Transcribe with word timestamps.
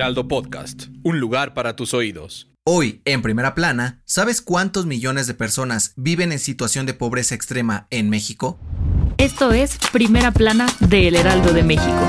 Heraldo 0.00 0.28
Podcast, 0.28 0.84
un 1.02 1.20
lugar 1.20 1.52
para 1.52 1.76
tus 1.76 1.92
oídos. 1.92 2.50
Hoy, 2.64 3.02
en 3.04 3.20
primera 3.20 3.54
plana, 3.54 4.00
¿sabes 4.06 4.40
cuántos 4.40 4.86
millones 4.86 5.26
de 5.26 5.34
personas 5.34 5.92
viven 5.94 6.32
en 6.32 6.38
situación 6.38 6.86
de 6.86 6.94
pobreza 6.94 7.34
extrema 7.34 7.86
en 7.90 8.08
México? 8.08 8.58
Esto 9.18 9.52
es 9.52 9.76
Primera 9.92 10.30
Plana 10.30 10.68
de 10.80 11.08
El 11.08 11.16
Heraldo 11.16 11.52
de 11.52 11.64
México. 11.64 12.00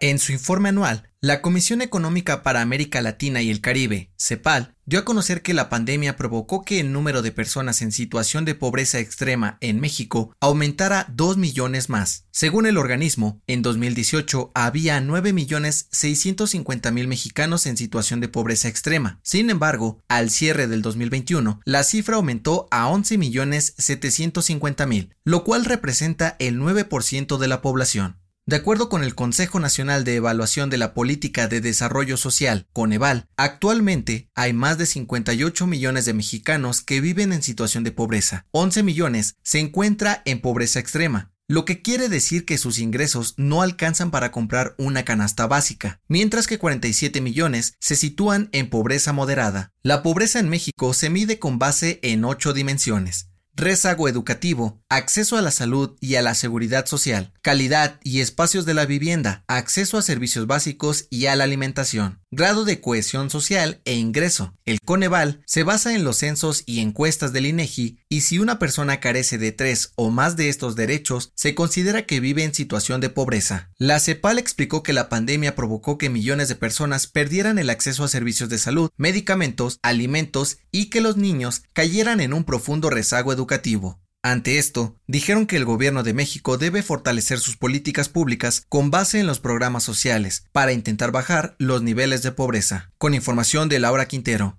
En 0.00 0.18
su 0.20 0.32
informe 0.32 0.70
anual, 0.70 1.10
la 1.20 1.42
Comisión 1.42 1.82
Económica 1.82 2.42
para 2.42 2.62
América 2.62 3.02
Latina 3.02 3.42
y 3.42 3.50
el 3.50 3.60
Caribe, 3.60 4.10
CEPAL, 4.16 4.75
dio 4.86 5.00
a 5.00 5.04
conocer 5.04 5.42
que 5.42 5.52
la 5.52 5.68
pandemia 5.68 6.16
provocó 6.16 6.64
que 6.64 6.80
el 6.80 6.92
número 6.92 7.20
de 7.20 7.32
personas 7.32 7.82
en 7.82 7.92
situación 7.92 8.44
de 8.44 8.54
pobreza 8.54 9.00
extrema 9.00 9.58
en 9.60 9.80
México 9.80 10.32
aumentara 10.40 11.06
2 11.12 11.36
millones 11.36 11.90
más. 11.90 12.24
Según 12.30 12.66
el 12.66 12.78
organismo, 12.78 13.42
en 13.48 13.62
2018 13.62 14.52
había 14.54 15.00
9.650.000 15.00 17.08
mexicanos 17.08 17.66
en 17.66 17.76
situación 17.76 18.20
de 18.20 18.28
pobreza 18.28 18.68
extrema. 18.68 19.18
Sin 19.22 19.50
embargo, 19.50 19.98
al 20.08 20.30
cierre 20.30 20.68
del 20.68 20.82
2021, 20.82 21.60
la 21.64 21.82
cifra 21.82 22.14
aumentó 22.16 22.68
a 22.70 22.88
11.750.000, 22.88 25.10
lo 25.24 25.42
cual 25.44 25.64
representa 25.64 26.36
el 26.38 26.60
9% 26.60 27.38
de 27.38 27.48
la 27.48 27.60
población. 27.60 28.18
De 28.48 28.54
acuerdo 28.54 28.88
con 28.88 29.02
el 29.02 29.16
Consejo 29.16 29.58
Nacional 29.58 30.04
de 30.04 30.14
Evaluación 30.14 30.70
de 30.70 30.76
la 30.76 30.94
Política 30.94 31.48
de 31.48 31.60
Desarrollo 31.60 32.16
Social, 32.16 32.68
Coneval, 32.72 33.26
actualmente 33.36 34.30
hay 34.36 34.52
más 34.52 34.78
de 34.78 34.86
58 34.86 35.66
millones 35.66 36.04
de 36.04 36.14
mexicanos 36.14 36.80
que 36.80 37.00
viven 37.00 37.32
en 37.32 37.42
situación 37.42 37.82
de 37.82 37.90
pobreza. 37.90 38.46
11 38.52 38.84
millones 38.84 39.34
se 39.42 39.58
encuentra 39.58 40.22
en 40.26 40.40
pobreza 40.40 40.78
extrema, 40.78 41.32
lo 41.48 41.64
que 41.64 41.82
quiere 41.82 42.08
decir 42.08 42.44
que 42.44 42.56
sus 42.56 42.78
ingresos 42.78 43.34
no 43.36 43.62
alcanzan 43.62 44.12
para 44.12 44.30
comprar 44.30 44.76
una 44.78 45.04
canasta 45.04 45.48
básica, 45.48 45.98
mientras 46.06 46.46
que 46.46 46.60
47 46.60 47.20
millones 47.20 47.74
se 47.80 47.96
sitúan 47.96 48.48
en 48.52 48.70
pobreza 48.70 49.12
moderada. 49.12 49.72
La 49.82 50.04
pobreza 50.04 50.38
en 50.38 50.48
México 50.48 50.94
se 50.94 51.10
mide 51.10 51.40
con 51.40 51.58
base 51.58 51.98
en 52.04 52.24
ocho 52.24 52.52
dimensiones 52.52 53.28
rezago 53.56 54.08
educativo, 54.08 54.82
acceso 54.90 55.38
a 55.38 55.42
la 55.42 55.50
salud 55.50 55.96
y 56.00 56.16
a 56.16 56.22
la 56.22 56.34
seguridad 56.34 56.86
social, 56.86 57.32
calidad 57.42 57.98
y 58.04 58.20
espacios 58.20 58.66
de 58.66 58.74
la 58.74 58.84
vivienda, 58.84 59.44
acceso 59.48 59.96
a 59.96 60.02
servicios 60.02 60.46
básicos 60.46 61.06
y 61.08 61.26
a 61.26 61.36
la 61.36 61.44
alimentación, 61.44 62.20
grado 62.30 62.64
de 62.64 62.80
cohesión 62.80 63.30
social 63.30 63.80
e 63.84 63.94
ingreso. 63.94 64.54
El 64.66 64.78
Coneval 64.80 65.42
se 65.46 65.62
basa 65.62 65.94
en 65.94 66.04
los 66.04 66.18
censos 66.18 66.64
y 66.66 66.80
encuestas 66.80 67.32
del 67.32 67.46
INEGI 67.46 67.98
y 68.08 68.22
si 68.22 68.38
una 68.38 68.58
persona 68.58 69.00
carece 69.00 69.38
de 69.38 69.52
tres 69.52 69.92
o 69.96 70.10
más 70.10 70.36
de 70.36 70.48
estos 70.48 70.76
derechos, 70.76 71.32
se 71.34 71.54
considera 71.54 72.06
que 72.06 72.20
vive 72.20 72.44
en 72.44 72.54
situación 72.54 73.00
de 73.00 73.10
pobreza. 73.10 73.70
La 73.78 74.00
CEPAL 74.00 74.38
explicó 74.38 74.82
que 74.82 74.92
la 74.92 75.08
pandemia 75.08 75.54
provocó 75.54 75.98
que 75.98 76.10
millones 76.10 76.48
de 76.48 76.54
personas 76.54 77.06
perdieran 77.06 77.58
el 77.58 77.70
acceso 77.70 78.04
a 78.04 78.08
servicios 78.08 78.48
de 78.48 78.58
salud, 78.58 78.90
medicamentos, 78.96 79.78
alimentos 79.82 80.58
y 80.70 80.90
que 80.90 81.00
los 81.00 81.16
niños 81.16 81.62
cayeran 81.72 82.20
en 82.20 82.32
un 82.32 82.44
profundo 82.44 82.90
rezago 82.90 83.32
educativo 83.32 84.00
ante 84.26 84.58
esto, 84.58 84.98
dijeron 85.06 85.46
que 85.46 85.56
el 85.56 85.64
gobierno 85.64 86.02
de 86.02 86.12
México 86.12 86.58
debe 86.58 86.82
fortalecer 86.82 87.38
sus 87.38 87.56
políticas 87.56 88.08
públicas 88.08 88.64
con 88.68 88.90
base 88.90 89.20
en 89.20 89.28
los 89.28 89.38
programas 89.38 89.84
sociales 89.84 90.46
para 90.50 90.72
intentar 90.72 91.12
bajar 91.12 91.54
los 91.60 91.82
niveles 91.82 92.24
de 92.24 92.32
pobreza. 92.32 92.90
Con 92.98 93.14
información 93.14 93.68
de 93.68 93.78
Laura 93.78 94.08
Quintero. 94.08 94.58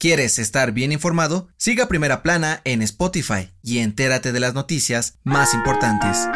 ¿Quieres 0.00 0.38
estar 0.38 0.70
bien 0.70 0.92
informado? 0.92 1.48
Siga 1.56 1.88
Primera 1.88 2.22
Plana 2.22 2.60
en 2.62 2.82
Spotify 2.82 3.50
y 3.64 3.78
entérate 3.78 4.30
de 4.30 4.38
las 4.38 4.54
noticias 4.54 5.18
más 5.24 5.54
importantes. 5.54 6.28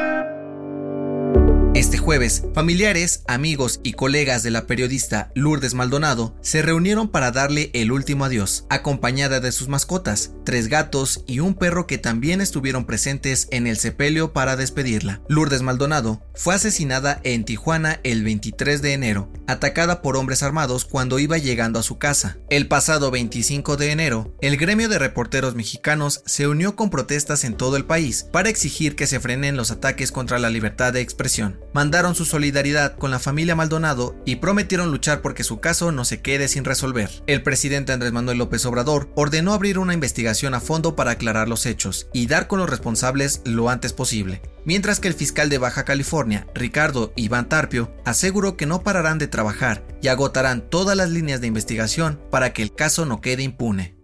Este 1.93 2.03
jueves, 2.03 2.45
familiares, 2.55 3.23
amigos 3.29 3.81
y 3.83 3.93
colegas 3.93 4.43
de 4.43 4.51
la 4.51 4.67
periodista 4.67 5.31
Lourdes 5.35 5.75
Maldonado 5.75 6.35
se 6.41 6.63
reunieron 6.63 7.11
para 7.11 7.33
darle 7.33 7.71
el 7.75 7.93
último 7.93 8.25
adiós, 8.25 8.65
acompañada 8.71 9.41
de 9.41 9.53
sus 9.53 9.69
mascotas, 9.69 10.33
tres 10.47 10.69
gatos 10.69 11.23
y 11.27 11.41
un 11.41 11.53
perro 11.53 11.87
que 11.87 11.99
también 11.99 12.41
estuvieron 12.41 12.87
presentes 12.87 13.47
en 13.51 13.67
el 13.67 13.77
sepelio 13.77 14.33
para 14.33 14.57
despedirla. 14.57 15.21
Lourdes 15.29 15.61
Maldonado 15.61 16.23
fue 16.35 16.55
asesinada 16.55 17.21
en 17.25 17.45
Tijuana 17.45 18.01
el 18.05 18.25
23 18.25 18.81
de 18.81 18.95
enero, 18.95 19.31
atacada 19.47 20.01
por 20.01 20.17
hombres 20.17 20.43
armados 20.43 20.87
cuando 20.87 21.19
iba 21.19 21.37
llegando 21.37 21.79
a 21.79 21.83
su 21.83 21.99
casa. 21.99 22.39
El 22.49 22.69
pasado 22.69 23.11
25 23.11 23.77
de 23.77 23.91
enero, 23.91 24.35
el 24.41 24.57
gremio 24.57 24.89
de 24.89 24.99
reporteros 24.99 25.55
mexicanos 25.55 26.23
se 26.25 26.49
unió 26.49 26.75
con 26.75 26.89
protestas 26.89 27.45
en 27.45 27.55
todo 27.55 27.77
el 27.77 27.85
país 27.85 28.27
para 28.33 28.49
exigir 28.49 28.97
que 28.97 29.07
se 29.07 29.21
frenen 29.21 29.59
los 29.59 29.71
ataques 29.71 30.11
contra 30.11 30.39
la 30.39 30.49
libertad 30.49 30.95
de 30.95 31.03
expresión 31.03 31.61
mandaron 31.83 32.15
su 32.15 32.25
solidaridad 32.25 32.97
con 32.97 33.11
la 33.11 33.19
familia 33.19 33.57
Maldonado 33.57 34.15
y 34.25 34.37
prometieron 34.37 34.93
luchar 34.93 35.21
porque 35.21 35.43
su 35.43 35.59
caso 35.59 35.91
no 35.91 36.05
se 36.05 36.23
quede 36.23 36.47
sin 36.47 36.65
resolver. 36.65 37.11
El 37.27 37.43
presidente 37.43 37.93
Andrés 37.93 38.13
Manuel 38.13 38.39
López 38.39 38.65
Obrador 38.67 39.11
ordenó 39.17 39.53
abrir 39.53 39.81
una 39.81 39.93
investigación 39.93 40.55
a 40.55 40.61
fondo 40.61 40.95
para 40.95 41.11
aclarar 41.11 41.49
los 41.49 41.67
hechos 41.67 42.07
y 42.13 42.29
dar 42.29 42.47
con 42.47 42.61
los 42.61 42.71
responsables 42.71 43.43
lo 43.45 43.69
antes 43.69 43.93
posible. 43.93 44.43
Mientras 44.65 45.01
que 45.01 45.09
el 45.09 45.15
fiscal 45.15 45.49
de 45.49 45.59
Baja 45.59 45.85
California, 45.85 46.47
Ricardo 46.55 47.13
Iván 47.17 47.49
Tarpio, 47.49 47.93
aseguró 48.05 48.57
que 48.57 48.67
no 48.67 48.85
pararán 48.85 49.19
de 49.19 49.27
trabajar 49.27 49.85
y 50.01 50.07
agotarán 50.07 50.71
todas 50.71 50.97
las 50.97 51.11
líneas 51.11 51.41
de 51.41 51.49
investigación 51.49 52.21
para 52.31 52.53
que 52.53 52.63
el 52.63 52.73
caso 52.73 53.07
no 53.07 53.21
quede 53.21 53.43
impune. 53.43 54.02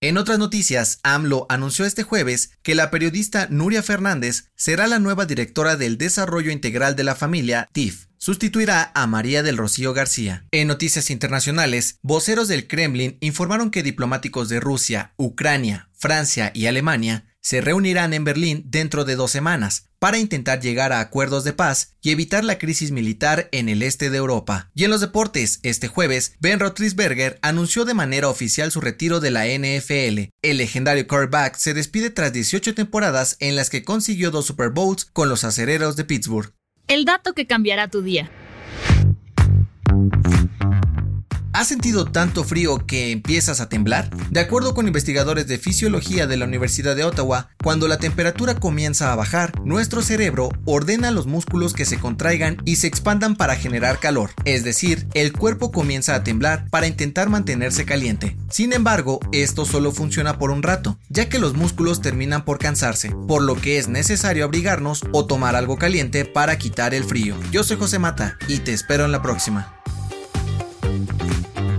En 0.00 0.16
otras 0.16 0.38
noticias, 0.38 1.00
AMLO 1.02 1.46
anunció 1.48 1.84
este 1.84 2.04
jueves 2.04 2.52
que 2.62 2.76
la 2.76 2.88
periodista 2.88 3.48
Nuria 3.50 3.82
Fernández 3.82 4.44
será 4.54 4.86
la 4.86 5.00
nueva 5.00 5.26
directora 5.26 5.74
del 5.74 5.98
Desarrollo 5.98 6.52
Integral 6.52 6.94
de 6.94 7.02
la 7.02 7.16
Familia, 7.16 7.68
TIF. 7.72 8.06
Sustituirá 8.16 8.92
a 8.94 9.08
María 9.08 9.42
del 9.42 9.56
Rocío 9.56 9.94
García. 9.94 10.46
En 10.52 10.68
noticias 10.68 11.10
internacionales, 11.10 11.98
voceros 12.02 12.46
del 12.46 12.68
Kremlin 12.68 13.18
informaron 13.20 13.72
que 13.72 13.82
diplomáticos 13.82 14.48
de 14.48 14.60
Rusia, 14.60 15.14
Ucrania, 15.16 15.88
Francia 15.94 16.52
y 16.54 16.66
Alemania 16.66 17.27
se 17.40 17.60
reunirán 17.60 18.12
en 18.14 18.24
Berlín 18.24 18.64
dentro 18.66 19.04
de 19.04 19.16
dos 19.16 19.30
semanas 19.30 19.86
para 19.98 20.18
intentar 20.18 20.60
llegar 20.60 20.92
a 20.92 21.00
acuerdos 21.00 21.44
de 21.44 21.52
paz 21.52 21.96
y 22.02 22.10
evitar 22.10 22.44
la 22.44 22.58
crisis 22.58 22.90
militar 22.90 23.48
en 23.52 23.68
el 23.68 23.82
este 23.82 24.10
de 24.10 24.18
Europa. 24.18 24.70
Y 24.74 24.84
en 24.84 24.90
los 24.90 25.00
deportes, 25.00 25.60
este 25.62 25.88
jueves, 25.88 26.34
Ben 26.40 26.60
Roethlisberger 26.60 27.38
anunció 27.42 27.84
de 27.84 27.94
manera 27.94 28.28
oficial 28.28 28.70
su 28.70 28.80
retiro 28.80 29.20
de 29.20 29.30
la 29.30 29.46
NFL. 29.46 30.30
El 30.42 30.58
legendario 30.58 31.06
quarterback 31.06 31.56
se 31.56 31.74
despide 31.74 32.10
tras 32.10 32.32
18 32.32 32.74
temporadas 32.74 33.36
en 33.40 33.56
las 33.56 33.70
que 33.70 33.82
consiguió 33.82 34.30
dos 34.30 34.46
Super 34.46 34.70
Bowls 34.70 35.04
con 35.04 35.28
los 35.28 35.44
acereros 35.44 35.96
de 35.96 36.04
Pittsburgh. 36.04 36.52
El 36.86 37.04
dato 37.04 37.34
que 37.34 37.46
cambiará 37.46 37.88
tu 37.88 38.02
día. 38.02 38.30
¿Has 41.58 41.66
sentido 41.66 42.04
tanto 42.04 42.44
frío 42.44 42.86
que 42.86 43.10
empiezas 43.10 43.60
a 43.60 43.68
temblar? 43.68 44.10
De 44.30 44.38
acuerdo 44.38 44.74
con 44.74 44.86
investigadores 44.86 45.48
de 45.48 45.58
fisiología 45.58 46.28
de 46.28 46.36
la 46.36 46.44
Universidad 46.44 46.94
de 46.94 47.02
Ottawa, 47.02 47.48
cuando 47.64 47.88
la 47.88 47.98
temperatura 47.98 48.54
comienza 48.60 49.12
a 49.12 49.16
bajar, 49.16 49.60
nuestro 49.64 50.00
cerebro 50.00 50.50
ordena 50.66 51.08
a 51.08 51.10
los 51.10 51.26
músculos 51.26 51.72
que 51.72 51.84
se 51.84 51.98
contraigan 51.98 52.58
y 52.64 52.76
se 52.76 52.86
expandan 52.86 53.34
para 53.34 53.56
generar 53.56 53.98
calor, 53.98 54.30
es 54.44 54.62
decir, 54.62 55.08
el 55.14 55.32
cuerpo 55.32 55.72
comienza 55.72 56.14
a 56.14 56.22
temblar 56.22 56.70
para 56.70 56.86
intentar 56.86 57.28
mantenerse 57.28 57.84
caliente. 57.84 58.36
Sin 58.48 58.72
embargo, 58.72 59.18
esto 59.32 59.64
solo 59.64 59.90
funciona 59.90 60.38
por 60.38 60.52
un 60.52 60.62
rato, 60.62 60.96
ya 61.08 61.28
que 61.28 61.40
los 61.40 61.54
músculos 61.54 62.00
terminan 62.00 62.44
por 62.44 62.60
cansarse, 62.60 63.10
por 63.26 63.42
lo 63.42 63.60
que 63.60 63.78
es 63.78 63.88
necesario 63.88 64.44
abrigarnos 64.44 65.02
o 65.10 65.26
tomar 65.26 65.56
algo 65.56 65.76
caliente 65.76 66.24
para 66.24 66.56
quitar 66.56 66.94
el 66.94 67.02
frío. 67.02 67.34
Yo 67.50 67.64
soy 67.64 67.78
José 67.78 67.98
Mata 67.98 68.38
y 68.46 68.60
te 68.60 68.72
espero 68.72 69.06
en 69.06 69.10
la 69.10 69.22
próxima. 69.22 69.77